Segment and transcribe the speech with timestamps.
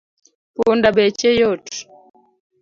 [0.57, 1.65] Punda beche yot